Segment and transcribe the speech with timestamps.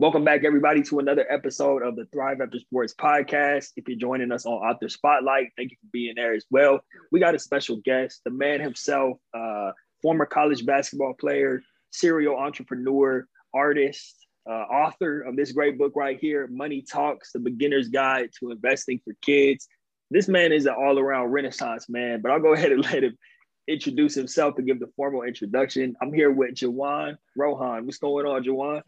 [0.00, 3.72] Welcome back, everybody, to another episode of the Thrive After Sports podcast.
[3.74, 6.78] If you're joining us on Author Spotlight, thank you for being there as well.
[7.10, 13.26] We got a special guest, the man himself, uh, former college basketball player, serial entrepreneur,
[13.52, 14.14] artist,
[14.48, 19.00] uh, author of this great book right here, Money Talks, The Beginner's Guide to Investing
[19.04, 19.66] for Kids.
[20.12, 23.18] This man is an all around renaissance man, but I'll go ahead and let him
[23.66, 25.96] introduce himself to give the formal introduction.
[26.00, 27.84] I'm here with Juwan Rohan.
[27.84, 28.82] What's going on, Juwan?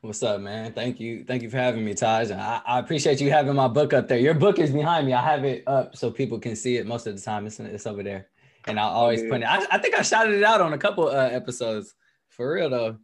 [0.00, 0.72] What's up, man?
[0.74, 1.24] Thank you.
[1.24, 2.30] Thank you for having me, Taj.
[2.30, 4.18] I, I, appreciate you having my book up there.
[4.18, 5.12] Your book is behind me.
[5.12, 7.48] I have it up so people can see it most of the time.
[7.48, 8.28] It's, it's over there.
[8.68, 9.44] And I'll always put it.
[9.44, 11.94] I, I think I shouted it out on a couple uh, episodes.
[12.28, 12.98] For real though.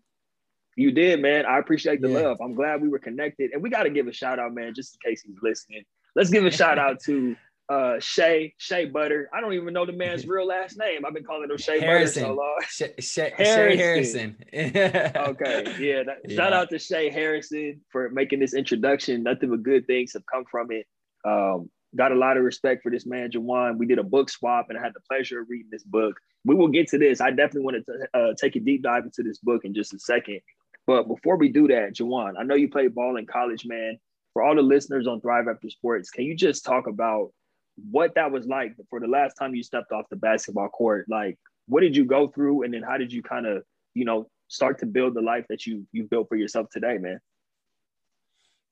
[0.77, 1.47] You did, man.
[1.47, 2.21] I appreciate the yeah.
[2.21, 2.39] love.
[2.41, 3.51] I'm glad we were connected.
[3.53, 5.83] And we got to give a shout out, man, just in case he's listening.
[6.15, 7.35] Let's give a shout out to
[7.69, 9.29] uh Shea Shea Butter.
[9.33, 11.05] I don't even know the man's real last name.
[11.05, 12.23] I've been calling him Shea Harrison.
[12.23, 12.61] Butter so long.
[12.69, 14.37] Shea, Shea, Harrison.
[14.53, 15.17] Shea Harrison.
[15.17, 16.37] okay, yeah, that, yeah.
[16.37, 19.23] Shout out to Shea Harrison for making this introduction.
[19.23, 20.87] Nothing but good things have come from it.
[21.25, 23.79] Um, got a lot of respect for this man, Juwan.
[23.79, 26.17] We did a book swap, and I had the pleasure of reading this book.
[26.45, 27.21] We will get to this.
[27.21, 29.99] I definitely want to uh, take a deep dive into this book in just a
[29.99, 30.41] second.
[30.87, 33.99] But before we do that, Juwan, I know you played ball in college, man.
[34.35, 37.31] For all the listeners on Thrive After Sports, can you just talk about
[37.77, 41.07] what that was like for the last time you stepped off the basketball court.
[41.09, 43.63] Like, what did you go through, and then how did you kind of,
[43.95, 47.21] you know, start to build the life that you you built for yourself today, man?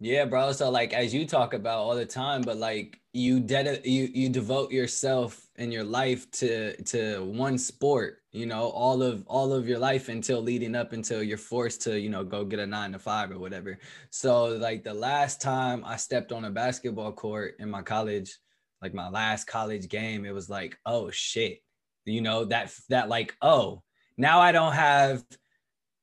[0.04, 0.50] Yeah, bro.
[0.50, 4.28] So like as you talk about all the time, but like you ded you you
[4.28, 9.68] devote yourself and your life to to one sport, you know, all of all of
[9.68, 12.92] your life until leading up until you're forced to, you know, go get a 9
[12.92, 13.78] to 5 or whatever.
[14.10, 18.36] So like the last time I stepped on a basketball court in my college,
[18.82, 21.60] like my last college game, it was like, oh shit,
[22.04, 23.82] you know, that that like, oh,
[24.16, 25.24] now I don't have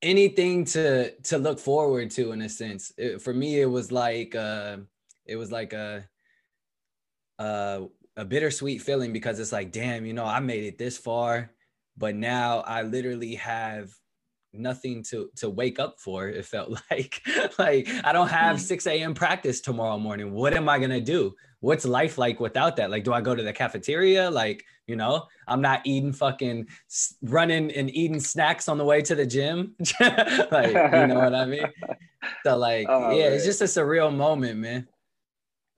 [0.02, 2.92] anything to to look forward to in a sense.
[2.96, 4.78] It, for me, it was like uh
[5.26, 6.08] it was like a
[7.38, 7.82] uh
[8.16, 11.52] a bittersweet feeling because it's like, damn, you know, I made it this far,
[11.96, 13.90] but now I literally have
[14.52, 17.22] nothing to to wake up for it felt like
[17.58, 18.62] like i don't have hmm.
[18.62, 20.32] 6 a.m practice tomorrow morning.
[20.32, 21.34] What am i gonna do?
[21.60, 22.90] What's life like without that?
[22.90, 24.30] Like do i go to the cafeteria?
[24.30, 26.66] Like you know i'm not eating fucking
[27.22, 29.76] running and eating snacks on the way to the gym?
[30.00, 31.66] Like you know what i mean?
[32.44, 33.32] So like oh, yeah man.
[33.32, 34.88] it's just a surreal moment man.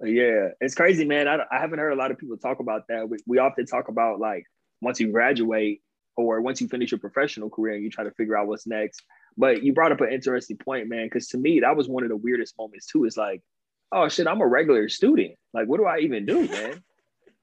[0.02, 1.28] Yeah it's crazy man.
[1.28, 3.08] I, I haven't heard a lot of people talk about that.
[3.08, 4.44] We, we often talk about like
[4.80, 5.82] once you graduate
[6.16, 9.02] or once you finish your professional career and you try to figure out what's next.
[9.36, 12.10] But you brought up an interesting point, man, because to me, that was one of
[12.10, 13.04] the weirdest moments too.
[13.04, 13.42] It's like,
[13.90, 15.34] oh shit, I'm a regular student.
[15.54, 16.82] Like, what do I even do, man?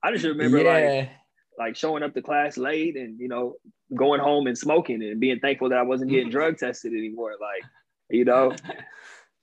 [0.03, 0.97] I just remember yeah.
[1.00, 1.09] like
[1.58, 3.56] like showing up to class late and you know
[3.96, 7.34] going home and smoking and being thankful that I wasn't getting drug tested anymore.
[7.40, 7.63] Like,
[8.09, 8.56] you know.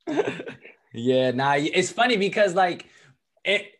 [0.95, 2.87] yeah, nah, it's funny because like
[3.45, 3.73] it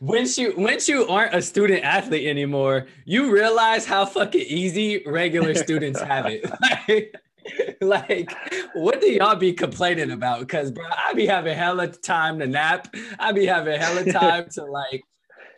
[0.00, 5.54] once you once you aren't a student athlete anymore, you realize how fucking easy regular
[5.54, 6.44] students have it.
[6.60, 7.14] like,
[7.80, 8.32] like,
[8.74, 10.40] what do y'all be complaining about?
[10.40, 12.94] Because bro, I be having hella time to nap.
[13.18, 15.04] I be having hella time to like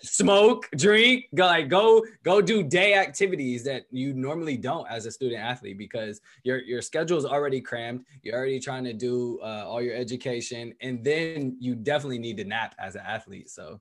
[0.01, 5.11] smoke, drink, go like go go do day activities that you normally don't as a
[5.11, 8.05] student athlete because your your schedule is already crammed.
[8.23, 12.45] You're already trying to do uh, all your education, and then you definitely need to
[12.45, 13.51] nap as an athlete.
[13.51, 13.81] So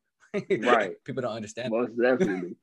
[0.60, 0.94] right.
[1.06, 1.72] People don't understand.
[1.72, 2.56] Most definitely.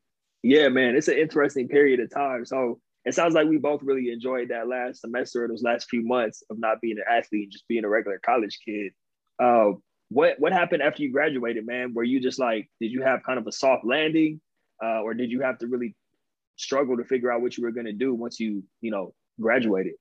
[0.42, 2.44] yeah, man, it's an interesting period of time.
[2.44, 6.04] So it sounds like we both really enjoyed that last semester or those last few
[6.04, 8.92] months of not being an athlete and just being a regular college kid.
[9.42, 9.72] Uh,
[10.08, 11.92] what what happened after you graduated, man?
[11.94, 14.40] Were you just like, did you have kind of a soft landing,
[14.82, 15.94] uh, or did you have to really
[16.56, 19.94] struggle to figure out what you were going to do once you you know graduated?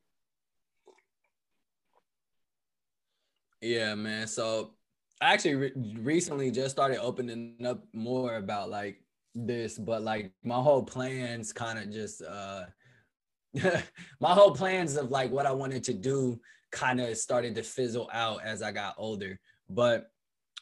[3.62, 4.28] Yeah, man.
[4.28, 4.76] So
[5.22, 9.02] I actually re- recently just started opening up more about like
[9.36, 12.66] this, but like my whole plans kind of just uh
[14.20, 16.40] my whole plans of like what I wanted to do
[16.72, 19.40] kind of started to fizzle out as I got older.
[19.70, 20.12] But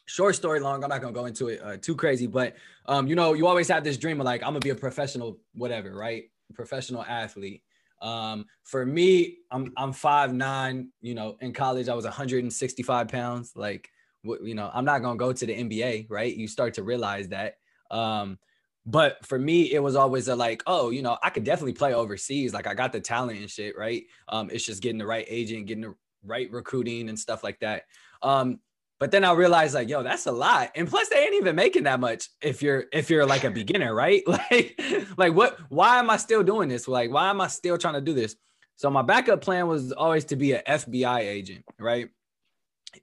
[0.06, 2.54] short story long, I'm not gonna go into it uh, too crazy, but
[2.86, 5.38] um, you know, you always have this dream of like I'm gonna be a professional,
[5.54, 6.24] whatever, right?
[6.54, 7.62] Professional athlete.
[8.00, 10.90] Um, for me, I'm I'm five nine.
[11.00, 13.52] You know, in college I was 165 pounds.
[13.54, 13.88] Like
[14.24, 16.34] you know, I'm not gonna go to the NBA, right?
[16.34, 17.56] You start to realize that.
[17.90, 18.38] Um,
[18.84, 21.94] but for me, it was always a like, oh, you know, I could definitely play
[21.94, 22.52] overseas.
[22.52, 24.04] Like I got the talent and shit, right?
[24.28, 27.84] Um, it's just getting the right agent, getting the right recruiting and stuff like that.
[28.22, 28.58] Um,
[28.98, 30.70] but then I realized like, yo, that's a lot.
[30.76, 33.94] And plus they ain't even making that much if you're if you're like a beginner,
[33.94, 34.22] right?
[34.50, 34.80] Like,
[35.16, 36.86] like what why am I still doing this?
[36.88, 38.36] Like, why am I still trying to do this?
[38.76, 42.10] So my backup plan was always to be an FBI agent, right?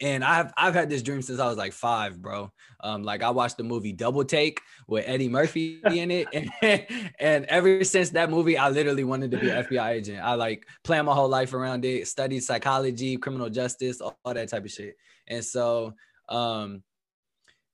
[0.02, 2.52] And I've I've had this dream since I was like five, bro.
[2.82, 7.46] Um, like I watched the movie Double Take with Eddie Murphy in it, and, and
[7.46, 10.22] ever since that movie, I literally wanted to be an FBI agent.
[10.24, 14.50] I like planned my whole life around it, studied psychology, criminal justice, all, all that
[14.50, 14.96] type of shit.
[15.28, 15.94] And so,
[16.30, 16.84] um,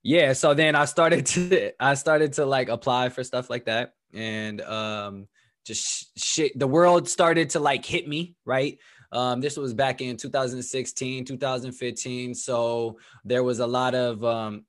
[0.01, 0.33] yeah.
[0.33, 4.62] So then I started to I started to like apply for stuff like that, and
[4.62, 5.27] um,
[5.66, 6.57] just shit.
[6.57, 8.80] The world started to like hit me, right?
[9.15, 12.35] Um, this was back in 2016, 2015.
[12.35, 14.65] So there was a lot of um,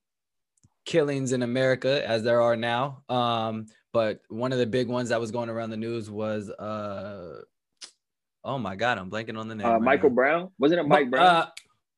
[0.84, 3.02] killings in America, as there are now.
[3.08, 7.40] Um, but one of the big ones that was going around the news was, uh,
[8.44, 9.66] oh my God, I'm blanking on the name.
[9.66, 10.14] Uh, right Michael now.
[10.14, 11.26] Brown, wasn't it Mike Brown?
[11.26, 11.46] Uh,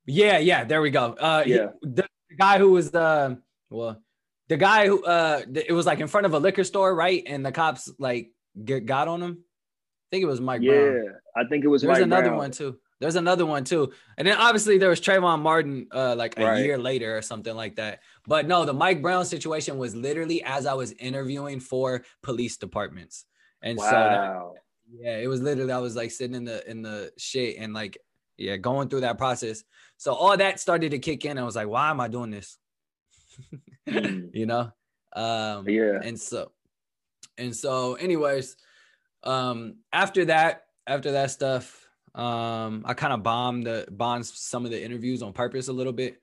[0.06, 1.12] yeah, yeah, there we go.
[1.12, 1.66] Uh, he- Yeah.
[1.82, 4.02] the, the guy who was the well,
[4.48, 7.22] the guy who uh, it was like in front of a liquor store, right?
[7.26, 8.32] And the cops like
[8.64, 9.44] get, got on him.
[10.08, 10.74] I think it was Mike Brown.
[10.74, 11.14] yeah, Brown.
[11.36, 11.82] I think it was.
[11.82, 12.36] There's Mike another Brown.
[12.38, 12.78] one too.
[13.00, 13.92] There's another one too.
[14.16, 16.64] And then obviously there was Trayvon Martin uh like a Right.
[16.64, 18.00] year later or something like that.
[18.26, 23.24] But no, the Mike Brown situation was literally as I was interviewing for police departments.
[23.62, 24.52] And so that,
[24.90, 27.98] yeah, it was literally I was like sitting in the in the shit and like
[28.36, 29.62] yeah, going through that process.
[29.98, 31.38] So all that started to kick in.
[31.38, 32.56] I was like, why am I doing this?
[33.88, 34.30] Mm.
[34.34, 34.72] you know?
[35.14, 36.00] Um yeah.
[36.02, 36.50] and so
[37.38, 38.56] and so anyways
[39.24, 44.70] um after that after that stuff um i kind of bombed the bombed some of
[44.70, 46.18] the interviews on purpose a little bit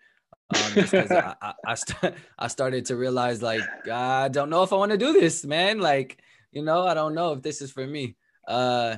[0.54, 3.62] um I, I, I, st- I started to realize like
[3.92, 6.22] i don't know if i want to do this man like
[6.52, 8.16] you know i don't know if this is for me
[8.48, 8.98] uh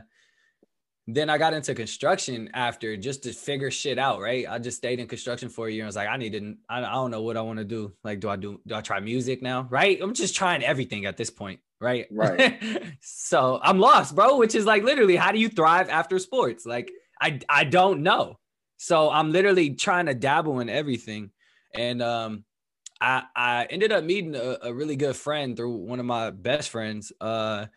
[1.07, 4.45] then I got into construction after just to figure shit out, right?
[4.47, 5.85] I just stayed in construction for a year.
[5.85, 7.93] I was like, I need to, I, I don't know what I want to do.
[8.03, 9.67] Like, do I do, do I try music now?
[9.69, 9.99] Right?
[10.01, 12.07] I'm just trying everything at this point, right?
[12.11, 12.61] Right.
[13.01, 16.65] so I'm lost, bro, which is like literally, how do you thrive after sports?
[16.65, 16.91] Like,
[17.21, 18.39] I, I don't know.
[18.77, 21.31] So I'm literally trying to dabble in everything.
[21.73, 22.43] And, um,
[22.99, 26.69] I, I ended up meeting a, a really good friend through one of my best
[26.69, 27.11] friends.
[27.21, 27.67] Uh,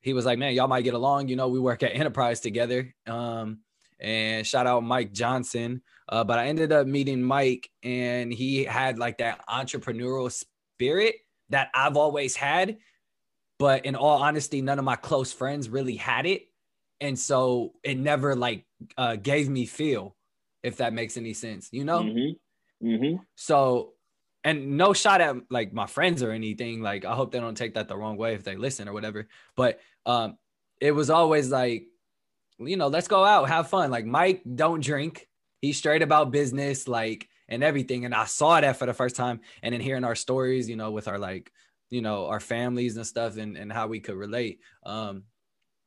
[0.00, 1.28] he was like, man, y'all might get along.
[1.28, 2.94] You know, we work at Enterprise together.
[3.06, 3.60] Um,
[4.00, 5.82] and shout out Mike Johnson.
[6.08, 11.16] Uh, but I ended up meeting Mike, and he had like that entrepreneurial spirit
[11.50, 12.78] that I've always had.
[13.58, 16.42] But in all honesty, none of my close friends really had it.
[17.00, 18.64] And so it never like
[18.96, 20.16] uh, gave me feel,
[20.62, 22.00] if that makes any sense, you know?
[22.00, 22.86] Mm-hmm.
[22.86, 23.22] Mm-hmm.
[23.34, 23.94] So,
[24.44, 26.82] and no shot at like my friends or anything.
[26.82, 29.26] Like, I hope they don't take that the wrong way if they listen or whatever.
[29.56, 30.38] But um,
[30.80, 31.86] it was always like,
[32.58, 33.90] you know, let's go out, have fun.
[33.90, 35.28] Like, Mike don't drink.
[35.60, 38.04] He's straight about business, like, and everything.
[38.04, 39.40] And I saw that for the first time.
[39.62, 41.52] And then hearing our stories, you know, with our like,
[41.90, 44.60] you know, our families and stuff and, and how we could relate.
[44.84, 45.24] Um,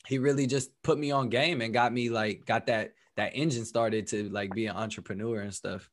[0.08, 3.66] he really just put me on game and got me like, got that, that engine
[3.66, 5.90] started to like be an entrepreneur and stuff.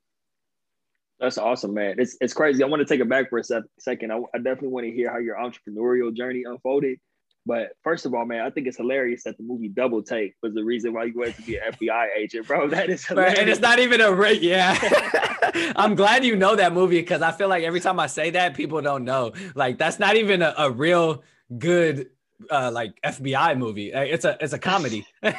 [1.21, 1.97] That's awesome, man.
[1.99, 2.63] It's it's crazy.
[2.63, 4.13] I want to take it back for a sec- second.
[4.13, 7.01] I, I definitely want to hear how your entrepreneurial journey unfolded.
[7.49, 10.53] But first of all, man, I think it's hilarious that the movie Double Take was
[10.55, 12.69] the reason why you wanted to be an FBI agent, bro.
[12.77, 13.39] That is hilarious.
[13.39, 14.77] And it's not even a re- yeah.
[15.77, 18.55] I'm glad you know that movie because I feel like every time I say that,
[18.55, 19.33] people don't know.
[19.55, 21.23] Like that's not even a, a real
[21.59, 22.11] good
[22.51, 23.95] uh like FBI movie.
[23.95, 25.07] Uh, It's a it's a comedy.
[25.23, 25.35] right,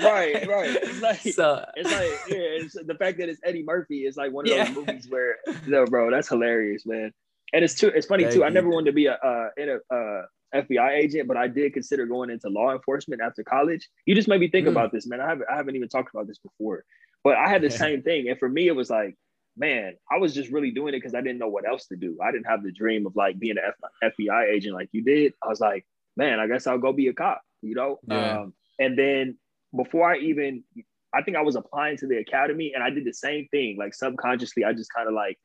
[0.00, 0.76] right.
[0.82, 4.32] It's like So it's like yeah, it's the fact that it's Eddie Murphy is like
[4.32, 4.64] one of Yeah.
[4.64, 5.36] those movies where
[5.66, 7.12] no, bro, that's hilarious, man.
[7.52, 8.44] And it's too it's funny Thank too.
[8.44, 10.22] I never wanted to be a uh in a uh
[10.54, 13.88] FBI agent, but I did consider going into law enforcement after college.
[14.06, 14.72] You just made me think Mm.
[14.72, 15.20] about this, man.
[15.20, 16.84] I haven't I haven't even talked about this before.
[17.24, 18.28] But I had the same thing.
[18.28, 19.16] And for me, it was like,
[19.56, 22.18] man, I was just really doing it because I didn't know what else to do.
[22.22, 23.64] I didn't have the dream of like being an
[24.02, 25.34] F- FBI agent like you did.
[25.42, 28.00] I was like, man, I guess I'll go be a cop, you know?
[28.06, 28.40] Yeah.
[28.40, 29.36] Um, and then
[29.76, 30.64] before I even,
[31.14, 33.76] I think I was applying to the academy and I did the same thing.
[33.78, 35.38] Like subconsciously, I just kind of like,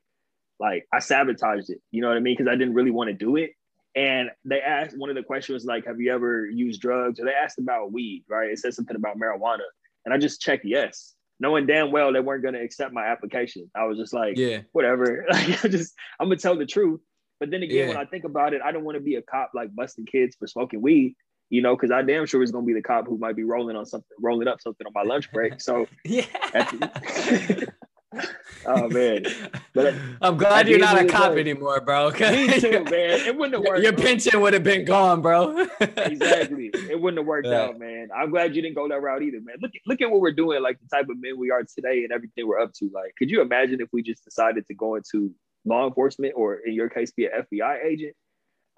[0.60, 1.80] like I sabotaged it.
[1.92, 2.36] You know what I mean?
[2.38, 3.52] Because I didn't really want to do it.
[3.96, 7.34] And they asked one of the questions like, "Have you ever used drugs?" Or they
[7.34, 8.50] asked about weed, right?
[8.52, 9.64] It said something about marijuana,
[10.06, 13.70] and I just checked yes, knowing damn well they weren't going to accept my application.
[13.76, 15.26] I was just like, yeah, whatever.
[15.32, 17.02] Like I just I'm gonna tell the truth.
[17.40, 17.88] But then again, Yeah.
[17.90, 20.36] when I think about it, I don't want to be a cop like busting kids
[20.36, 21.16] for smoking weed,
[21.50, 23.76] you know, because I damn sure is gonna be the cop who might be rolling
[23.76, 25.62] on something, rolling up something on my lunch break.
[25.62, 26.26] So, yeah.
[26.54, 27.70] At
[28.66, 29.26] oh man,
[29.74, 32.10] But I'm glad you're not a cop day- anymore, bro.
[32.12, 33.20] me too, man.
[33.28, 33.84] It wouldn't have worked.
[33.84, 34.04] Your bro.
[34.04, 35.68] pension would have been gone, bro.
[35.80, 36.70] exactly.
[36.74, 37.64] It wouldn't have worked Yeah.
[37.64, 38.08] out, man.
[38.16, 39.58] I'm glad you didn't go that route either, man.
[39.62, 42.04] Look at look at what we're doing, like the type of men we are today
[42.04, 42.90] and everything we're up to.
[42.94, 45.32] Like, could you imagine if we just decided to go into
[45.66, 48.16] law enforcement or in your case be an FBI agent?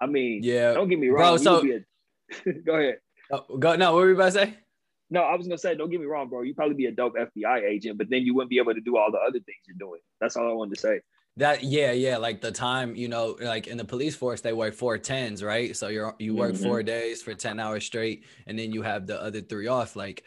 [0.00, 0.72] I mean, Yeah.
[0.72, 1.34] don't get me wrong.
[1.34, 2.98] we so- a- go ahead.
[3.30, 4.54] Oh, go no, what were you about to say?
[5.10, 6.42] No, I was gonna say, don't get me wrong, bro.
[6.42, 8.96] You probably be a dope FBI agent, but then you wouldn't be able to do
[8.96, 10.00] all the other things you're doing.
[10.20, 11.00] That's all I wanted to say.
[11.36, 12.16] That yeah, yeah.
[12.16, 15.76] Like the time, you know, like in the police force, they work four tens, right?
[15.76, 16.64] So you're you work mm-hmm.
[16.64, 19.96] four days for 10 hours straight, and then you have the other three off.
[19.96, 20.24] Like,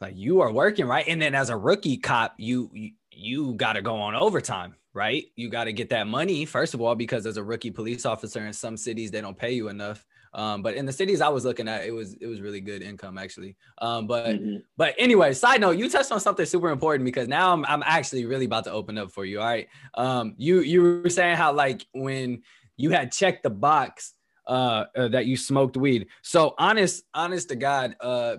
[0.00, 1.06] like you are working, right?
[1.06, 5.24] And then as a rookie cop, you you, you gotta go on overtime, right?
[5.36, 8.52] You gotta get that money, first of all, because as a rookie police officer in
[8.52, 10.04] some cities, they don't pay you enough.
[10.34, 12.82] Um, but in the cities I was looking at, it was it was really good
[12.82, 13.56] income actually.
[13.78, 14.56] Um, but mm-hmm.
[14.76, 18.26] but anyway, side note, you touched on something super important because now I'm I'm actually
[18.26, 19.40] really about to open up for you.
[19.40, 19.68] All right.
[19.94, 22.42] Um, you you were saying how like when
[22.76, 24.14] you had checked the box
[24.46, 26.08] uh, uh that you smoked weed.
[26.22, 28.36] So honest, honest to God, uh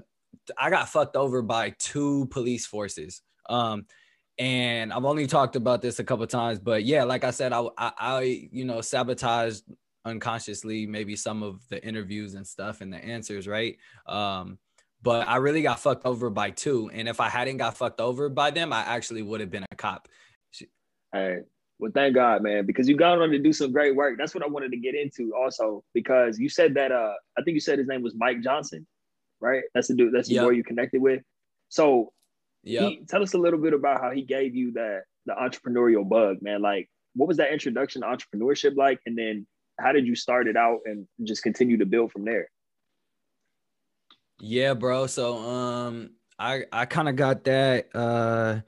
[0.57, 3.21] I got fucked over by two police forces.
[3.49, 3.85] Um
[4.37, 7.65] and I've only talked about this a couple times, but yeah, like I said, I,
[7.77, 9.63] I, I you know sabotaged
[10.05, 13.77] unconsciously maybe some of the interviews and stuff and the answers, right?
[14.07, 14.57] Um,
[15.01, 16.89] but I really got fucked over by two.
[16.93, 19.75] And if I hadn't got fucked over by them, I actually would have been a
[19.75, 20.07] cop.
[21.11, 21.39] Hey,
[21.79, 24.17] well, thank God, man, because you got on to do some great work.
[24.17, 27.55] That's what I wanted to get into also, because you said that uh I think
[27.55, 28.87] you said his name was Mike Johnson,
[29.41, 29.63] right?
[29.73, 30.45] That's the dude, that's the yep.
[30.45, 31.21] boy you connected with.
[31.69, 32.11] So
[32.63, 36.41] yeah, tell us a little bit about how he gave you that the entrepreneurial bug,
[36.41, 36.61] man.
[36.61, 38.99] Like, what was that introduction to entrepreneurship like?
[39.05, 39.45] And then
[39.79, 42.49] how did you start it out and just continue to build from there?
[44.39, 45.07] Yeah, bro.
[45.07, 48.61] So um I I kind of got that uh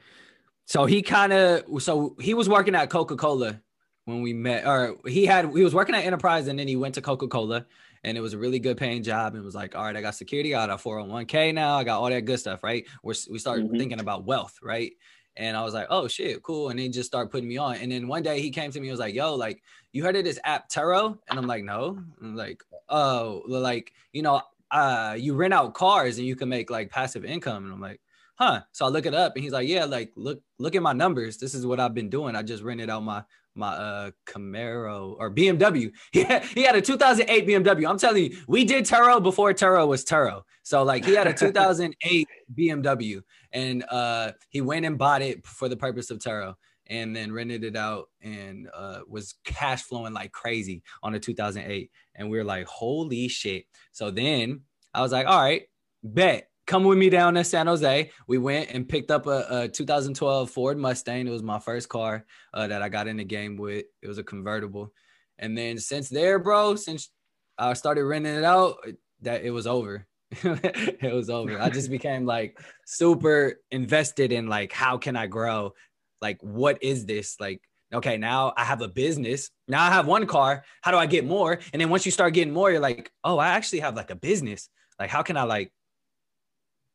[0.65, 3.61] so he kind of so he was working at Coca-Cola
[4.05, 6.95] when we met or he had he was working at Enterprise and then he went
[6.95, 7.65] to Coca-Cola
[8.03, 10.15] and it was a really good paying job and was like, all right, I got
[10.15, 12.85] security, I got a 401k now, I got all that good stuff, right?
[13.03, 13.77] We're, we started mm-hmm.
[13.77, 14.93] thinking about wealth, right?
[15.37, 16.69] And I was like, oh shit, cool.
[16.69, 17.75] And he just started putting me on.
[17.75, 19.61] And then one day he came to me, and was like, yo, like,
[19.93, 21.17] you heard of this app Turo?
[21.29, 21.99] And I'm like, no.
[22.21, 24.41] I'm like, oh, like, you know,
[24.71, 27.65] uh, you rent out cars and you can make like passive income.
[27.65, 28.01] And I'm like,
[28.35, 28.61] huh.
[28.71, 31.37] So I look it up and he's like, yeah, like look, look at my numbers.
[31.37, 32.35] This is what I've been doing.
[32.35, 33.23] I just rented out my
[33.55, 35.91] my uh Camaro or BMW.
[36.11, 37.89] He had, he had a 2008 BMW.
[37.89, 40.43] I'm telling you, we did Turo before Turo was Turo.
[40.63, 45.69] So like he had a 2008 BMW and uh he went and bought it for
[45.69, 46.55] the purpose of Turo
[46.87, 51.91] and then rented it out and uh was cash flowing like crazy on a 2008
[52.15, 53.65] and we were like holy shit.
[53.91, 54.61] So then
[54.93, 55.63] I was like, all right,
[56.03, 58.11] bet come with me down to San Jose.
[58.27, 61.25] We went and picked up a, a 2012 Ford Mustang.
[61.25, 63.85] It was my first car uh, that I got in the game with.
[64.01, 64.91] It was a convertible.
[65.39, 67.09] And then since there, bro, since
[67.57, 68.77] I started renting it out,
[69.21, 70.05] that it was over.
[70.43, 71.59] it was over.
[71.59, 75.73] I just became like super invested in like how can I grow?
[76.21, 77.37] Like what is this?
[77.39, 77.61] Like
[77.93, 79.49] okay, now I have a business.
[79.67, 80.65] Now I have one car.
[80.81, 81.59] How do I get more?
[81.71, 84.15] And then once you start getting more, you're like, "Oh, I actually have like a
[84.15, 84.69] business.
[84.99, 85.71] Like how can I like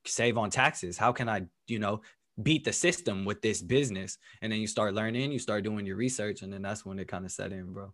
[0.06, 0.98] save on taxes?
[0.98, 2.02] How can I, you know,
[2.42, 4.18] beat the system with this business?
[4.42, 7.08] And then you start learning, you start doing your research, and then that's when it
[7.08, 7.92] kind of set in, bro.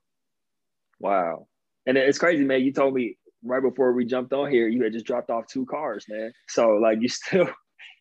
[0.99, 1.47] Wow.
[1.87, 2.63] And it's crazy, man.
[2.63, 5.67] You told me right before we jumped on here, you had just dropped off two
[5.67, 6.33] cars, man.
[6.49, 7.49] So like you still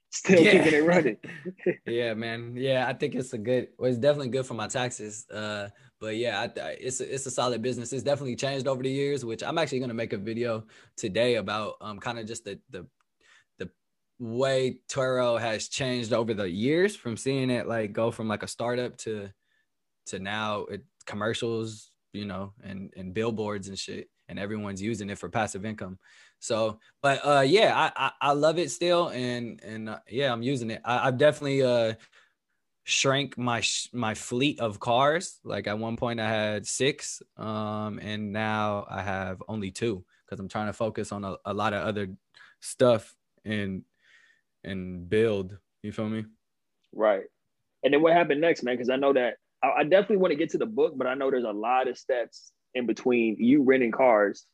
[0.09, 0.63] still yeah.
[0.63, 1.17] keeping it running.
[1.87, 2.53] yeah, man.
[2.55, 3.69] Yeah, I think it's a good.
[3.77, 5.25] Well, it's definitely good for my taxes.
[5.29, 7.93] Uh, but yeah, I, I, it's a, it's a solid business.
[7.93, 10.65] It's definitely changed over the years, which I'm actually gonna make a video
[10.95, 12.87] today about um kind of just the the
[13.57, 13.69] the
[14.19, 18.47] way Turo has changed over the years from seeing it like go from like a
[18.47, 19.29] startup to
[20.07, 25.17] to now it commercials, you know, and and billboards and shit, and everyone's using it
[25.17, 25.97] for passive income.
[26.39, 30.43] So, but uh, yeah, I, I, I love it still, and and uh, yeah, I'm
[30.43, 30.81] using it.
[30.85, 31.93] I, I've definitely uh
[32.83, 35.39] shrank my my fleet of cars.
[35.43, 40.39] Like at one point I had six, um, and now I have only two because
[40.39, 42.09] I'm trying to focus on a, a lot of other
[42.59, 43.15] stuff
[43.45, 43.83] and
[44.63, 45.57] and build.
[45.83, 46.25] You feel me?
[46.93, 47.23] Right.
[47.83, 48.75] And then what happened next, man?
[48.75, 51.13] Because I know that I, I definitely want to get to the book, but I
[51.13, 54.45] know there's a lot of steps in between you renting cars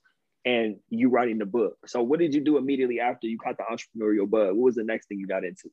[0.46, 1.78] and you writing the book.
[1.86, 4.56] So what did you do immediately after you caught the entrepreneurial bug?
[4.56, 5.70] What was the next thing you got into?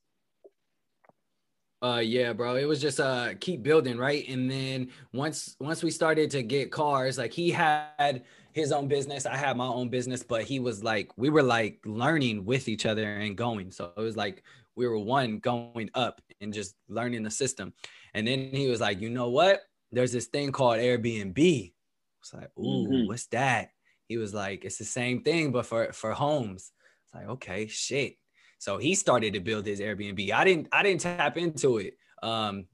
[1.83, 2.57] Uh yeah, bro.
[2.57, 4.29] It was just uh keep building, right?
[4.29, 9.25] And then once once we started to get cars, like he had his own business.
[9.25, 12.85] I had my own business, but he was like, we were like learning with each
[12.85, 13.71] other and going.
[13.71, 14.43] So it was like
[14.77, 17.73] we were one going up and just learning the system.
[18.13, 19.63] And then he was like, you know what?
[19.93, 21.73] There's this thing called Airbnb.
[22.21, 23.07] It's like, ooh, mm-hmm.
[23.07, 23.71] what's that?
[24.07, 26.73] He was like, it's the same thing, but for for homes.
[27.07, 28.17] It's like, okay, shit.
[28.59, 30.31] So he started to build his Airbnb.
[30.33, 31.95] I didn't I didn't tap into it.
[32.23, 32.67] Um,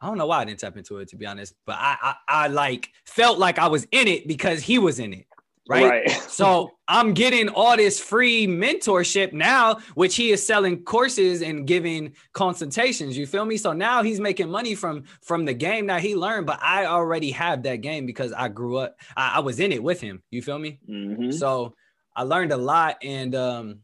[0.00, 2.14] I don't know why I didn't tap into it to be honest, but I, I,
[2.28, 5.26] I like felt like I was in it because he was in it.
[5.68, 5.84] Right?
[5.84, 6.10] right.
[6.28, 12.14] so I'm getting all this free mentorship now, which he is selling courses and giving
[12.32, 13.16] consultations.
[13.16, 13.56] You feel me?
[13.56, 17.30] So now he's making money from from the game that he learned, but I already
[17.32, 18.96] have that game because I grew up.
[19.16, 20.22] I, I was in it with him.
[20.30, 20.80] You feel me?
[20.88, 21.30] Mm-hmm.
[21.32, 21.74] So
[22.16, 23.80] I learned a lot, and um,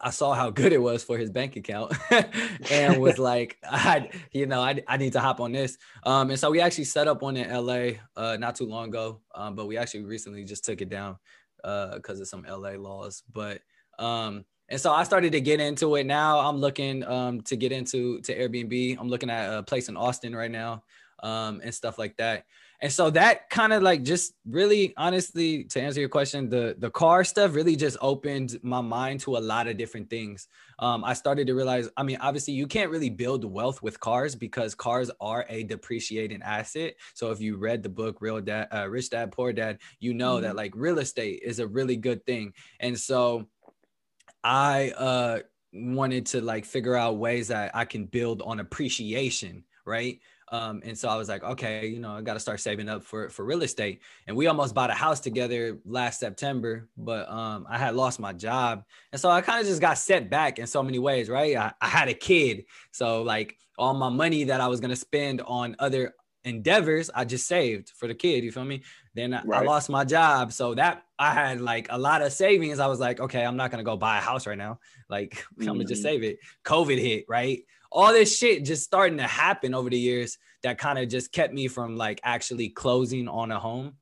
[0.00, 1.94] I saw how good it was for his bank account
[2.70, 5.76] and was like, I, you know, I, I need to hop on this.
[6.04, 9.20] Um, and so we actually set up one in LA uh, not too long ago,
[9.34, 11.16] um, but we actually recently just took it down
[11.56, 13.22] because uh, of some LA laws.
[13.32, 13.60] But
[13.98, 16.06] um, and so I started to get into it.
[16.06, 18.96] Now I'm looking um, to get into to Airbnb.
[18.98, 20.82] I'm looking at a place in Austin right now
[21.22, 22.46] um, and stuff like that
[22.82, 26.90] and so that kind of like just really honestly to answer your question the the
[26.90, 30.48] car stuff really just opened my mind to a lot of different things.
[30.80, 34.34] Um, i started to realize i mean obviously you can't really build wealth with cars
[34.34, 36.94] because cars are a depreciating asset.
[37.14, 40.34] So if you read the book real dad uh, rich dad poor dad you know
[40.34, 40.42] mm-hmm.
[40.42, 42.52] that like real estate is a really good thing.
[42.80, 43.48] And so
[44.42, 45.38] i uh
[45.72, 50.20] wanted to like figure out ways that i can build on appreciation right
[50.52, 53.02] um, and so I was like, okay, you know, I got to start saving up
[53.02, 54.02] for for real estate.
[54.26, 58.34] And we almost bought a house together last September, but um, I had lost my
[58.34, 61.56] job, and so I kind of just got set back in so many ways, right?
[61.56, 65.40] I, I had a kid, so like all my money that I was gonna spend
[65.40, 68.44] on other endeavors, I just saved for the kid.
[68.44, 68.82] You feel me?
[69.14, 69.62] Then I, right.
[69.62, 72.78] I lost my job, so that I had like a lot of savings.
[72.78, 74.80] I was like, okay, I'm not gonna go buy a house right now.
[75.08, 75.62] Like mm-hmm.
[75.62, 76.40] I'm gonna just save it.
[76.62, 77.62] COVID hit, right?
[77.92, 81.52] All this shit just starting to happen over the years that kind of just kept
[81.52, 83.94] me from like actually closing on a home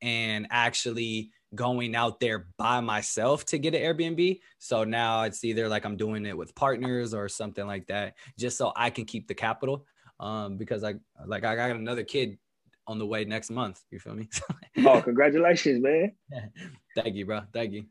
[0.00, 4.40] and actually going out there by myself to get an Airbnb.
[4.58, 8.56] So now it's either like I'm doing it with partners or something like that, just
[8.56, 9.86] so I can keep the capital.
[10.20, 10.94] Um, because I
[11.26, 12.38] like I got another kid
[12.86, 13.80] on the way next month.
[13.90, 14.28] You feel me?
[14.86, 16.12] oh, congratulations, man!
[16.96, 17.42] Thank you, bro.
[17.52, 17.86] Thank you.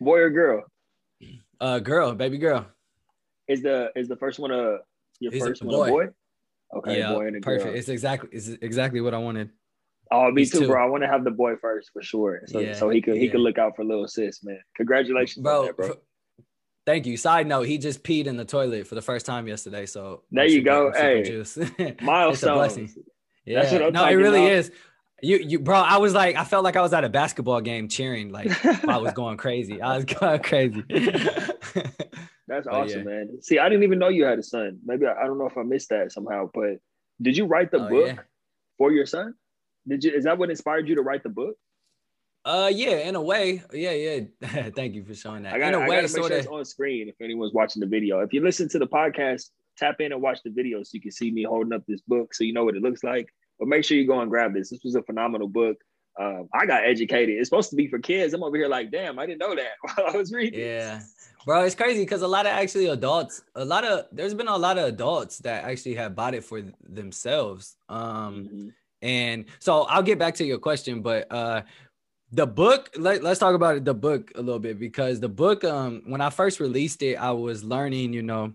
[0.00, 0.64] Boy or girl?
[1.60, 2.66] Uh, girl, baby girl.
[3.48, 4.78] Is the is the first one a
[5.20, 5.86] your He's first a one boy.
[5.86, 6.06] a boy?
[6.76, 7.66] Okay, yeah, boy and a perfect.
[7.66, 7.74] Girl.
[7.74, 9.50] It's exactly it's exactly what I wanted.
[10.10, 10.82] Oh, me too, bro.
[10.82, 12.42] I want to have the boy first for sure.
[12.46, 14.60] So, yeah, so he could he could look out for little sis, man.
[14.76, 15.66] Congratulations, bro.
[15.66, 15.94] That, bro.
[16.86, 17.16] Thank you.
[17.16, 19.86] Side note: He just peed in the toilet for the first time yesterday.
[19.86, 20.92] So there you go.
[20.92, 21.42] Hey,
[22.02, 22.88] milestone.
[23.46, 24.52] Yeah, no, it really about.
[24.58, 24.72] is.
[25.22, 25.76] You, you, bro.
[25.76, 28.30] I was like, I felt like I was at a basketball game cheering.
[28.30, 28.52] Like
[28.86, 29.80] I was going crazy.
[29.80, 30.82] I was going crazy.
[32.46, 33.04] That's but awesome, yeah.
[33.04, 33.42] man.
[33.42, 34.78] See, I didn't even know you had a son.
[34.84, 36.78] Maybe I, I, don't know if I missed that somehow, but
[37.20, 38.22] did you write the oh, book yeah.
[38.76, 39.34] for your son?
[39.88, 40.12] Did you?
[40.12, 41.56] Is that what inspired you to write the book?
[42.44, 44.70] Uh, yeah, in a way, yeah, yeah.
[44.76, 45.54] Thank you for showing that.
[45.54, 48.20] I got in a way, sort of on screen if anyone's watching the video.
[48.20, 51.10] If you listen to the podcast, tap in and watch the video so you can
[51.10, 53.28] see me holding up this book, so you know what it looks like.
[53.58, 54.68] But make sure you go and grab this.
[54.68, 55.76] This was a phenomenal book.
[56.20, 57.36] Um, I got educated.
[57.38, 58.34] It's supposed to be for kids.
[58.34, 60.60] I'm over here like, damn, I didn't know that while I was reading.
[60.60, 61.00] Yeah,
[61.44, 64.56] bro, it's crazy because a lot of actually adults, a lot of there's been a
[64.56, 67.76] lot of adults that actually have bought it for themselves.
[67.88, 68.68] Um, mm-hmm.
[69.02, 71.62] and so I'll get back to your question, but uh,
[72.34, 76.02] the book let, us talk about the book a little bit because the book um
[76.06, 78.52] when i first released it i was learning you know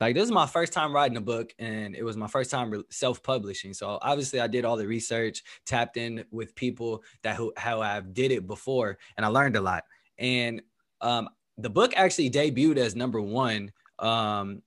[0.00, 2.84] like this is my first time writing a book and it was my first time
[2.90, 7.80] self-publishing so obviously i did all the research tapped in with people that who how
[7.80, 9.84] i've did it before and i learned a lot
[10.18, 10.60] and
[11.00, 11.28] um,
[11.58, 14.62] the book actually debuted as number one um,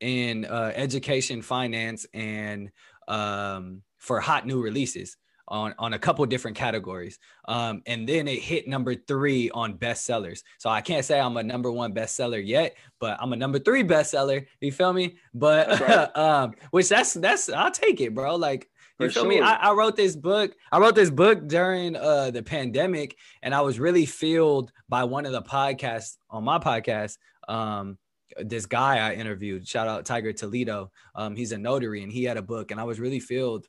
[0.00, 2.70] in uh, education finance and
[3.08, 5.16] um, for hot new releases
[5.48, 7.18] on, on a couple different categories.
[7.46, 10.42] Um, and then it hit number three on bestsellers.
[10.58, 13.84] So I can't say I'm a number one bestseller yet, but I'm a number three
[13.84, 14.46] bestseller.
[14.60, 15.16] You feel me?
[15.34, 16.16] But right.
[16.16, 18.36] um, which that's that's I'll take it, bro.
[18.36, 18.70] Like
[19.04, 19.30] you feel sure.
[19.30, 19.40] me?
[19.40, 20.54] I, I, wrote this book.
[20.70, 25.26] I wrote this book during uh, the pandemic, and I was really filled by one
[25.26, 27.18] of the podcasts on my podcast.
[27.48, 27.98] Um,
[28.38, 30.90] this guy I interviewed, shout out Tiger Toledo.
[31.14, 33.66] Um, he's a notary, and he had a book, and I was really filled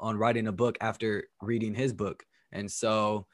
[0.00, 2.24] on writing a book after reading his book.
[2.52, 3.26] And so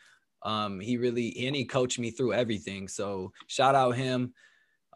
[0.42, 2.88] um, he really and he coached me through everything.
[2.88, 4.34] So shout out him.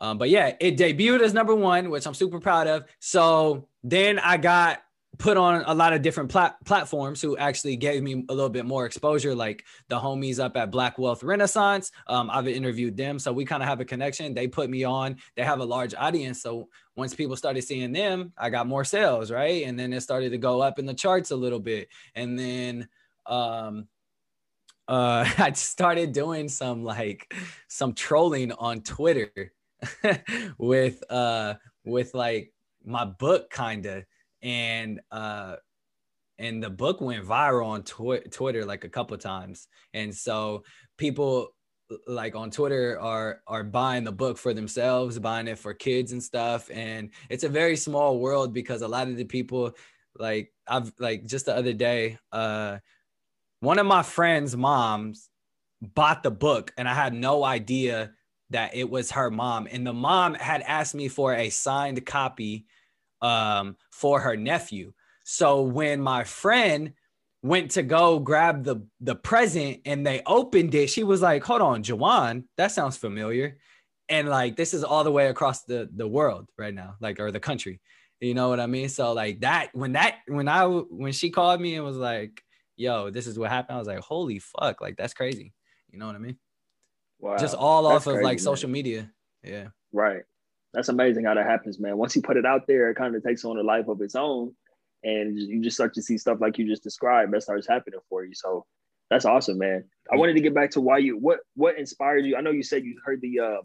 [0.00, 2.84] Um, but yeah, it debuted as number one, which I'm super proud of.
[3.00, 4.82] So then I got
[5.18, 8.64] put on a lot of different plat- platforms who actually gave me a little bit
[8.64, 11.92] more exposure, like the homies up at Black Wealth Renaissance.
[12.06, 14.34] Um, I've interviewed them, so we kind of have a connection.
[14.34, 15.16] They put me on.
[15.36, 19.30] They have a large audience, so once people started seeing them, I got more sales,
[19.30, 19.66] right?
[19.66, 22.88] And then it started to go up in the charts a little bit, and then
[23.26, 23.88] um,
[24.88, 27.32] uh, I started doing some like
[27.68, 29.52] some trolling on Twitter
[30.58, 32.52] with uh with like
[32.84, 34.04] my book kind of
[34.44, 35.56] and uh
[36.38, 40.64] and the book went viral on tw- Twitter like a couple times, and so
[40.98, 41.54] people
[42.06, 46.22] like on Twitter are are buying the book for themselves, buying it for kids and
[46.22, 49.72] stuff, and it's a very small world because a lot of the people
[50.18, 52.78] like I've like just the other day, uh,
[53.60, 55.28] one of my friends' moms
[55.80, 58.12] bought the book, and I had no idea
[58.50, 62.66] that it was her mom, and the mom had asked me for a signed copy
[63.24, 64.92] um, for her nephew.
[65.24, 66.92] So when my friend
[67.42, 71.62] went to go grab the the present and they opened it, she was like, "Hold
[71.62, 73.56] on, Juwan, that sounds familiar."
[74.10, 77.32] And like this is all the way across the the world right now, like or
[77.32, 77.80] the country.
[78.20, 78.90] You know what I mean?
[78.90, 82.42] So like that when that when I when she called me and was like,
[82.76, 85.54] "Yo, this is what happened," I was like, "Holy fuck!" Like that's crazy.
[85.90, 86.36] You know what I mean?
[87.20, 87.38] Wow.
[87.38, 88.38] Just all that's off of like man.
[88.38, 89.10] social media.
[89.42, 89.68] Yeah.
[89.92, 90.24] Right.
[90.74, 91.96] That's amazing how that happens, man.
[91.96, 94.16] Once you put it out there, it kind of takes on a life of its
[94.16, 94.52] own,
[95.04, 98.24] and you just start to see stuff like you just described that starts happening for
[98.24, 98.34] you.
[98.34, 98.66] So
[99.08, 99.84] that's awesome, man.
[100.12, 102.36] I wanted to get back to why you what what inspired you.
[102.36, 103.62] I know you said you heard the uh,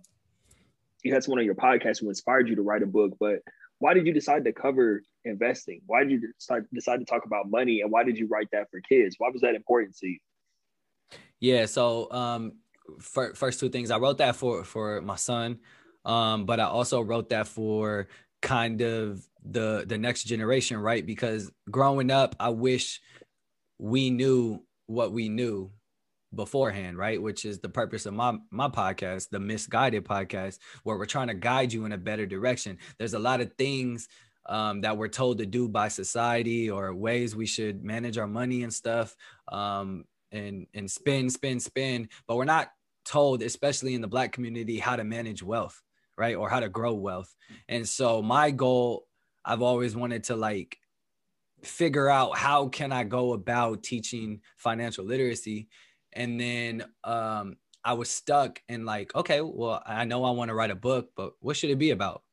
[1.03, 3.39] you had someone on your podcast who inspired you to write a book, but
[3.79, 5.81] why did you decide to cover investing?
[5.87, 8.69] Why did you start decide to talk about money, and why did you write that
[8.69, 9.15] for kids?
[9.17, 10.19] Why was that important to you?
[11.39, 12.57] Yeah, so um,
[12.99, 15.59] first two things, I wrote that for for my son,
[16.09, 18.07] um, but I also wrote that for
[18.41, 21.05] kind of the the next generation, right?
[21.05, 22.99] Because growing up, I wish
[23.77, 25.71] we knew what we knew
[26.33, 27.21] beforehand, right?
[27.21, 31.35] Which is the purpose of my my podcast, the Misguided podcast, where we're trying to
[31.35, 32.79] guide you in a better direction.
[32.97, 34.07] There's a lot of things
[34.47, 38.63] um, that we're told to do by society or ways we should manage our money
[38.63, 39.15] and stuff,
[39.51, 42.71] um, and and spend, spend, spend, but we're not
[43.05, 45.79] told, especially in the Black community, how to manage wealth,
[46.19, 47.34] right, or how to grow wealth.
[47.67, 49.08] And so my goal,
[49.45, 50.77] I've always wanted to like
[51.63, 55.67] figure out how can I go about teaching financial literacy
[56.13, 60.55] and then um, I was stuck and like, okay, well, I know I want to
[60.55, 62.23] write a book, but what should it be about?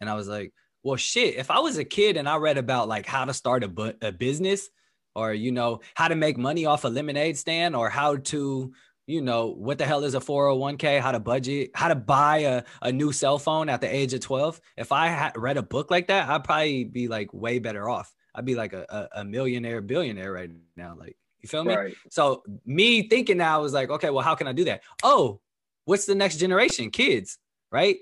[0.00, 0.52] And I was like,
[0.82, 3.64] well, shit, if I was a kid and I read about like how to start
[3.64, 4.68] a, bu- a business
[5.14, 8.72] or, you know, how to make money off a lemonade stand or how to,
[9.06, 12.62] you know, what the hell is a 401k, how to budget, how to buy a,
[12.82, 14.60] a new cell phone at the age of 12.
[14.76, 18.14] If I had read a book like that, I'd probably be like way better off.
[18.34, 20.96] I'd be like a, a, millionaire, billionaire right now.
[20.98, 21.74] Like, you feel me?
[21.74, 21.94] Right.
[22.10, 24.82] So me thinking now was like, okay, well, how can I do that?
[25.02, 25.40] Oh,
[25.84, 26.90] what's the next generation?
[26.90, 27.38] Kids,
[27.70, 27.98] right?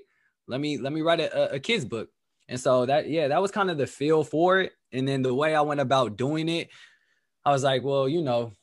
[0.47, 2.09] Let me let me write a, a kids book.
[2.47, 4.71] And so that yeah, that was kind of the feel for it.
[4.91, 6.69] And then the way I went about doing it,
[7.45, 8.53] I was like, well, you know,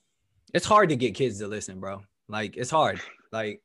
[0.53, 2.03] it's hard to get kids to listen, bro.
[2.31, 3.01] Like it's hard.
[3.33, 3.63] Like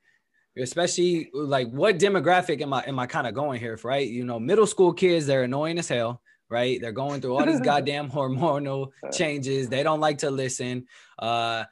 [0.57, 4.07] especially like what demographic am I am I kind of going here for, right?
[4.07, 6.79] You know, middle school kids, they're annoying as hell right?
[6.79, 9.69] They're going through all these goddamn hormonal changes.
[9.69, 10.85] They don't like to listen.
[11.17, 11.65] Uh,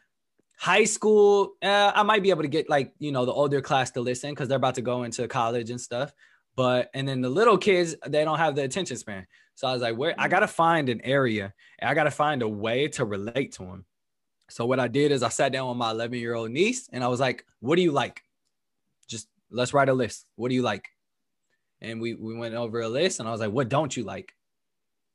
[0.57, 3.91] high school, uh, I might be able to get like, you know, the older class
[3.91, 6.13] to listen because they're about to go into college and stuff.
[6.55, 9.25] But, and then the little kids, they don't have the attention span.
[9.55, 12.41] So I was like, where I got to find an area I got to find
[12.41, 13.85] a way to relate to them.
[14.53, 17.03] So what I did is I sat down with my 11 year old niece and
[17.03, 18.21] I was like, what do you like?
[19.07, 20.27] Just let's write a list.
[20.35, 20.89] What do you like?
[21.81, 24.31] And we, we went over a list and I was like, what don't you like?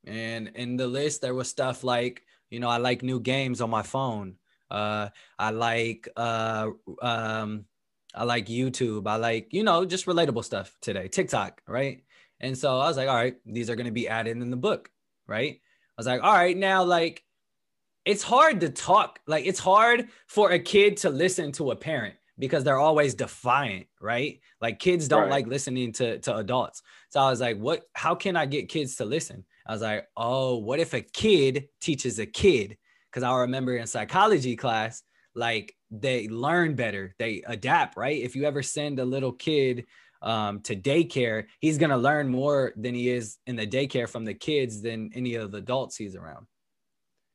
[0.03, 3.69] And in the list, there was stuff like, you know, I like new games on
[3.69, 4.35] my phone.
[4.69, 5.07] Uh,
[5.39, 6.71] I like, uh,
[7.01, 7.63] um,
[8.13, 9.07] I like YouTube.
[9.07, 12.03] I like, you know, just relatable stuff today, TikTok, right?
[12.41, 14.57] And so I was like, all right, these are going to be added in the
[14.57, 14.91] book,
[15.27, 15.61] right?
[15.61, 17.23] I was like, all right, now, like,
[18.05, 19.19] it's hard to talk.
[19.27, 23.87] Like, it's hard for a kid to listen to a parent because they're always defiant,
[24.01, 24.39] right?
[24.61, 25.31] Like, kids don't right.
[25.31, 26.81] like listening to, to adults.
[27.09, 29.45] So I was like, what, how can I get kids to listen?
[29.67, 32.77] I was like, oh, what if a kid teaches a kid?
[33.11, 35.03] Because I remember in psychology class,
[35.35, 38.21] like they learn better, they adapt, right?
[38.21, 39.85] If you ever send a little kid
[40.21, 44.25] um, to daycare, he's going to learn more than he is in the daycare from
[44.25, 46.45] the kids than any of the adults he's around.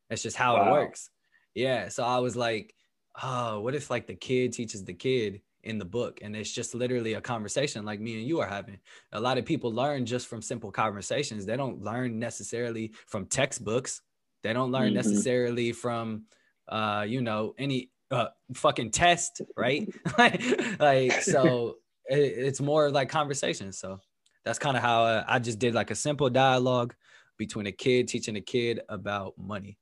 [0.08, 0.68] That's just how wow.
[0.68, 1.10] it works.
[1.54, 1.88] Yeah.
[1.88, 2.74] So I was like,
[3.22, 5.40] oh, what if like the kid teaches the kid?
[5.64, 8.78] in the book and it's just literally a conversation like me and you are having
[9.12, 14.02] a lot of people learn just from simple conversations they don't learn necessarily from textbooks
[14.42, 14.96] they don't learn mm-hmm.
[14.96, 16.24] necessarily from
[16.68, 19.88] uh you know any uh fucking test right
[20.78, 23.98] like so it, it's more like conversation so
[24.44, 26.94] that's kind of how uh, i just did like a simple dialogue
[27.38, 29.78] between a kid teaching a kid about money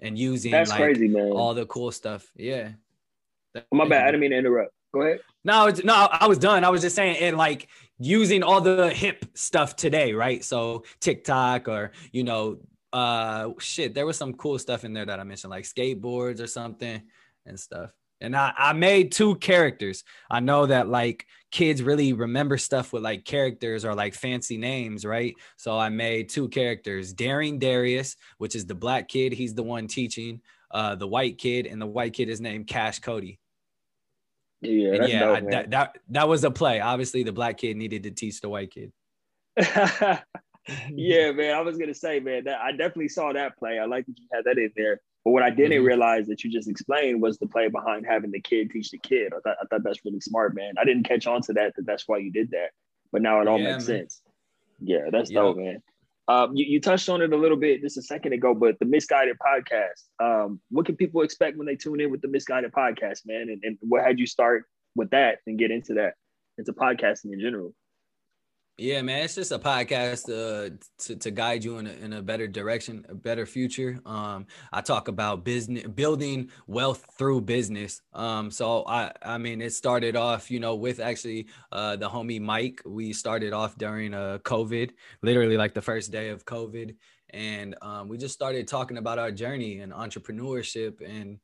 [0.00, 1.30] and using that's like crazy, man.
[1.32, 2.70] all the cool stuff yeah
[3.54, 4.02] Oh, my bad.
[4.02, 4.72] I didn't mean to interrupt.
[4.92, 5.20] Go ahead.
[5.44, 6.64] No, no, I was done.
[6.64, 10.44] I was just saying, and like using all the hip stuff today, right?
[10.44, 12.58] So TikTok or you know
[12.92, 16.46] uh shit, there was some cool stuff in there that I mentioned, like skateboards or
[16.46, 17.02] something
[17.46, 17.92] and stuff.
[18.20, 20.04] And I, I made two characters.
[20.30, 25.04] I know that like kids really remember stuff with like characters or like fancy names,
[25.04, 25.34] right?
[25.56, 29.32] So I made two characters, Daring Darius, which is the black kid.
[29.32, 33.00] He's the one teaching uh, the white kid, and the white kid is named Cash
[33.00, 33.38] Cody.
[34.60, 36.80] Yeah, yeah, dope, I, that, that that was a play.
[36.80, 38.92] Obviously, the black kid needed to teach the white kid.
[39.56, 41.54] yeah, man.
[41.54, 43.78] I was gonna say, man, that I definitely saw that play.
[43.78, 45.00] I like that you had that in there.
[45.24, 45.86] But what I didn't mm-hmm.
[45.86, 49.32] realize that you just explained was the play behind having the kid teach the kid.
[49.34, 50.74] I thought, I thought that's really smart, man.
[50.80, 52.70] I didn't catch on to that, that that's why you did that.
[53.12, 53.98] But now it all yeah, makes man.
[53.98, 54.22] sense.
[54.80, 55.42] Yeah, that's yep.
[55.42, 55.82] dope, man.
[56.28, 58.84] Um, you, you, touched on it a little bit just a second ago, but the
[58.84, 60.04] Misguided podcast.
[60.22, 63.48] Um, what can people expect when they tune in with the Misguided podcast, man?
[63.48, 66.14] And, and what had you start with that and get into that,
[66.56, 67.74] into podcasting in general?
[68.80, 72.22] Yeah, man, it's just a podcast uh, to to guide you in a, in a
[72.22, 74.00] better direction, a better future.
[74.06, 78.00] Um, I talk about business, building wealth through business.
[78.14, 82.40] Um, so I I mean, it started off, you know, with actually uh, the homie
[82.40, 82.80] Mike.
[82.86, 86.96] We started off during uh, COVID, literally like the first day of COVID,
[87.28, 91.38] and um, we just started talking about our journey and entrepreneurship and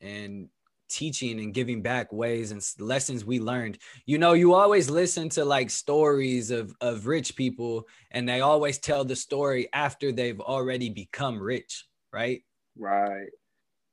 [0.00, 0.48] and
[0.90, 3.78] teaching and giving back ways and lessons we learned.
[4.04, 8.78] You know, you always listen to like stories of of rich people and they always
[8.78, 12.42] tell the story after they've already become rich, right?
[12.76, 13.28] Right.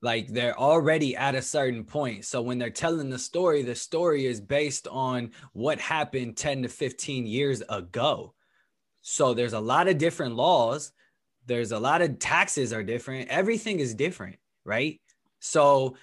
[0.02, 2.26] Like they're already at a certain point.
[2.26, 6.70] So when they're telling the story, the story is based on what happened 10 to
[6.70, 8.34] 15 years ago.
[9.02, 10.92] So there's a lot of different laws.
[11.48, 13.30] There's a lot of taxes are different.
[13.30, 15.00] Everything is different, right?
[15.40, 15.96] So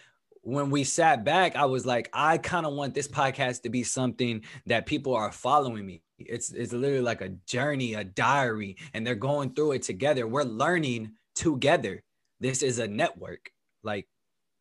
[0.44, 3.82] when we sat back, I was like, I kind of want this podcast to be
[3.82, 6.02] something that people are following me.
[6.18, 10.26] It's it's literally like a journey, a diary, and they're going through it together.
[10.26, 12.02] We're learning together.
[12.40, 13.50] This is a network.
[13.82, 14.06] Like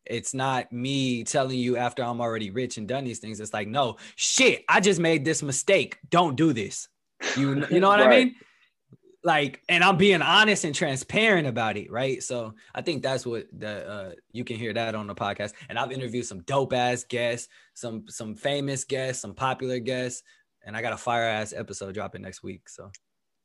[0.06, 3.38] it's not me telling you after I'm already rich and done these things.
[3.38, 5.98] It's like, no, shit, I just made this mistake.
[6.10, 6.88] Don't do this.
[7.36, 8.06] You you know what right.
[8.06, 8.34] I mean?
[9.24, 13.46] Like and i'm being honest and transparent about it right so i think that's what
[13.58, 17.04] the uh, you can hear that on the podcast and i've interviewed some dope ass
[17.04, 20.22] guests some some famous guests some popular guests
[20.66, 22.90] and i got a fire ass episode dropping next week so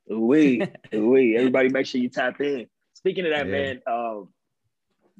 [0.09, 0.61] we
[0.91, 3.51] we everybody make sure you tap in speaking of that yeah.
[3.51, 4.27] man um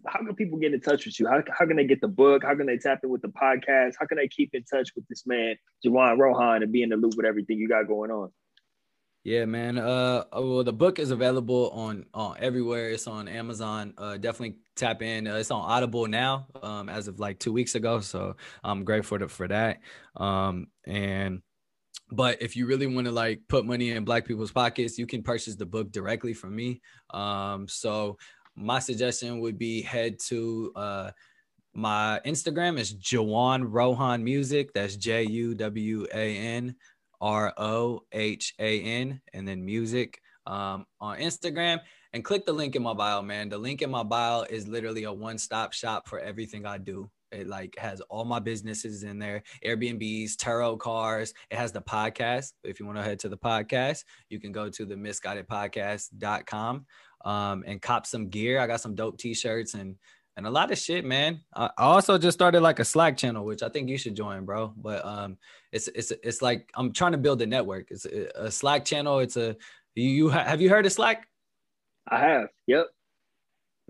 [0.06, 1.28] how can people get in touch with you?
[1.28, 2.44] How, how can they get the book?
[2.44, 3.94] How can they tap in with the podcast?
[4.00, 6.96] How can they keep in touch with this man, Juwan Rohan, and be in the
[6.96, 8.32] loop with everything you got going on?
[9.24, 9.78] Yeah, man.
[9.78, 12.90] Uh, uh, well, the book is available on on everywhere.
[12.90, 13.94] It's on Amazon.
[13.98, 15.28] Uh, definitely tap in.
[15.28, 18.00] Uh, it's on Audible now, um, as of like two weeks ago.
[18.00, 19.82] So I'm grateful for that.
[20.16, 21.42] Um, and
[22.12, 25.22] but if you really want to like put money in Black people's pockets, you can
[25.22, 26.82] purchase the book directly from me.
[27.10, 28.18] Um, so
[28.56, 31.12] my suggestion would be head to uh
[31.74, 34.74] my Instagram is Juwan Rohan Music.
[34.74, 36.76] That's J U W A N
[37.22, 41.80] R O H A N, and then music um, on Instagram.
[42.14, 43.50] And click the link in my bio, man.
[43.50, 47.10] The link in my bio is literally a one stop shop for everything I do.
[47.32, 51.34] It like has all my businesses in there, Airbnbs, Turo cars.
[51.52, 52.54] It has the podcast.
[52.64, 56.86] If you want to head to the podcast, you can go to the misguidedpodcast.com
[57.26, 58.60] um, and cop some gear.
[58.60, 59.96] I got some dope t-shirts and
[60.40, 61.42] and a lot of shit, man.
[61.54, 64.74] I also just started like a Slack channel, which I think you should join, bro.
[64.78, 65.38] But um,
[65.74, 67.92] it's it's it's like I'm trying to build a network.
[67.92, 69.20] It's a, a Slack channel.
[69.20, 69.58] It's a
[69.96, 71.28] you have you heard of Slack?
[72.08, 72.48] I have.
[72.68, 72.88] Yep.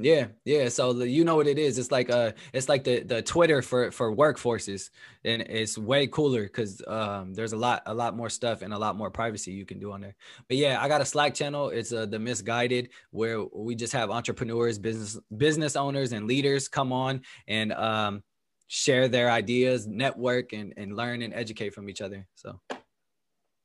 [0.02, 0.70] Yeah, yeah.
[0.70, 1.78] So the, you know what it is.
[1.78, 4.92] It's like uh it's like the the Twitter for for workforces,
[5.26, 8.78] and it's way cooler because um there's a lot a lot more stuff and a
[8.80, 10.16] lot more privacy you can do on there.
[10.48, 11.68] But yeah, I got a Slack channel.
[11.68, 16.94] It's uh, the Misguided where we just have entrepreneurs, business business owners, and leaders come
[16.94, 18.24] on and um
[18.68, 22.26] share their ideas, network, and and learn and educate from each other.
[22.36, 22.62] So.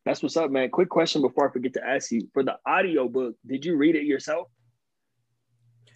[0.05, 0.69] That's what's up, man.
[0.69, 2.29] Quick question before I forget to ask you.
[2.35, 4.49] For the audio book, did you read it yourself?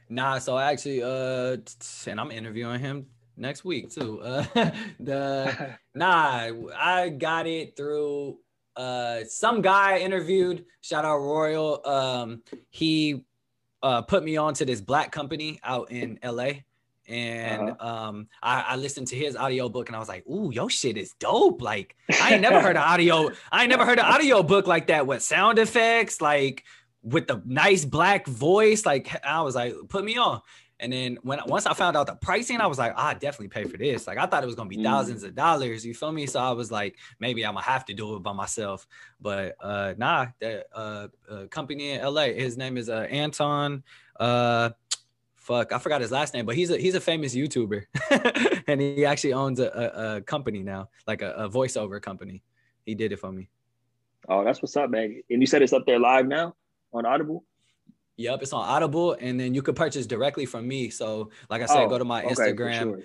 [0.08, 1.58] Nah, so actually, uh,
[2.06, 4.20] and I'm interviewing him next week too.
[4.20, 4.44] Uh,
[5.00, 8.38] the nah, I got it through
[8.76, 10.64] uh some guy interviewed.
[10.80, 11.86] Shout out Royal.
[11.86, 13.24] Um, he
[13.82, 16.50] uh put me on to this black company out in LA.
[17.08, 18.08] And uh-huh.
[18.08, 20.98] um, I, I, listened to his audio book and I was like, "Ooh, your shit
[20.98, 23.30] is dope!" Like I ain't never heard an audio.
[23.50, 26.64] I ain't never heard an audio book like that with sound effects, like
[27.02, 28.84] with the nice black voice.
[28.84, 30.40] Like I was like, put me on.
[30.80, 33.64] And then when once I found out the pricing, I was like, I definitely pay
[33.64, 34.06] for this.
[34.06, 34.84] Like I thought it was gonna be mm.
[34.84, 35.84] thousands of dollars.
[35.84, 36.26] You feel me?
[36.26, 38.86] So I was like, maybe I'm gonna have to do it by myself.
[39.20, 43.82] But uh nah, the uh, uh company in LA, his name is uh Anton
[44.20, 44.70] Uh,
[45.36, 47.84] fuck, I forgot his last name, but he's a he's a famous YouTuber,
[48.68, 52.42] and he actually owns a, a, a company now, like a, a, voiceover company.
[52.84, 53.48] He did it for me.
[54.28, 55.22] Oh, that's what's up, man.
[55.30, 56.54] And you said it's up there live now
[56.92, 57.44] on Audible.
[58.16, 60.90] Yep, it's on Audible, and then you could purchase directly from me.
[60.90, 62.80] So, like I said, oh, go to my okay, Instagram.
[62.80, 63.00] Sure.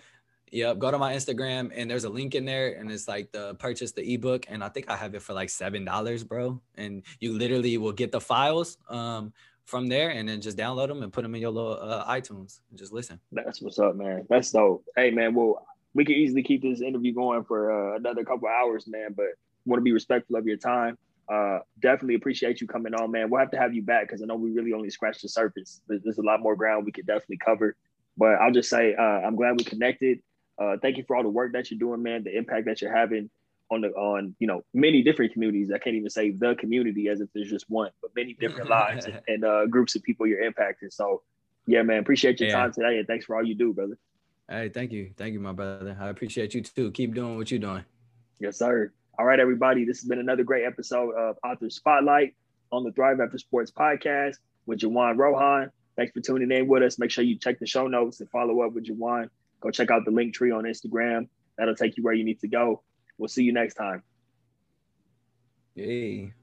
[0.51, 3.55] Yep, go to my Instagram, and there's a link in there, and it's like the
[3.55, 6.61] purchase the ebook, and I think I have it for like seven dollars, bro.
[6.75, 8.77] And you literally will get the files.
[8.89, 9.33] Um,
[9.65, 12.59] from there and then just download them and put them in your little uh, iTunes
[12.69, 13.19] and just listen.
[13.31, 14.25] That's what's up, man.
[14.29, 14.85] That's dope.
[14.95, 18.87] Hey, man, well, we could easily keep this interview going for uh, another couple hours,
[18.87, 19.27] man, but
[19.65, 20.97] want to be respectful of your time.
[21.31, 23.29] Uh, definitely appreciate you coming on, man.
[23.29, 25.81] We'll have to have you back because I know we really only scratched the surface.
[25.87, 27.75] There's, there's, a lot more ground we could definitely cover.
[28.17, 30.19] But I'll just say uh, I'm glad we connected.
[30.61, 32.23] Uh, thank you for all the work that you're doing, man.
[32.23, 33.29] The impact that you're having
[33.71, 35.71] on the on you know many different communities.
[35.73, 39.05] I can't even say the community as if there's just one, but many different lives
[39.05, 40.91] and, and uh, groups of people you're impacting.
[40.91, 41.23] So
[41.65, 42.55] yeah, man, appreciate your yeah.
[42.55, 43.97] time today and thanks for all you do, brother.
[44.49, 45.97] Hey, thank you, thank you, my brother.
[45.99, 46.91] I appreciate you too.
[46.91, 47.85] Keep doing what you're doing.
[48.39, 48.91] Yes, sir.
[49.19, 49.85] All right, everybody.
[49.85, 52.35] This has been another great episode of Author Spotlight
[52.71, 55.69] on the Thrive After Sports podcast with Juwan Rohan.
[55.95, 56.97] Thanks for tuning in with us.
[56.97, 59.29] Make sure you check the show notes and follow up with Juwan.
[59.61, 61.27] Go check out the link tree on Instagram.
[61.59, 62.81] That'll take you where you need to go.
[63.19, 64.01] We'll see you next time.
[65.75, 66.33] Yay.